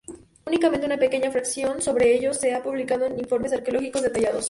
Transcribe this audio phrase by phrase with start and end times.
[0.47, 4.39] Únicamente una pequeña fracción sobre ellos se ha publicado en informes arqueológicos detallados.